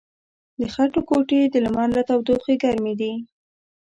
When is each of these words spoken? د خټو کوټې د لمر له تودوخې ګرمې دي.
د 0.59 0.61
خټو 0.73 0.99
کوټې 1.09 1.41
د 1.49 1.55
لمر 1.65 1.87
له 1.95 2.01
تودوخې 2.07 2.55
ګرمې 2.63 2.93
دي. 3.01 3.13